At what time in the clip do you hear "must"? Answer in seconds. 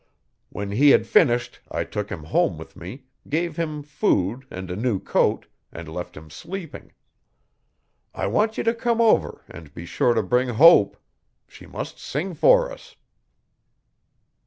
11.67-11.99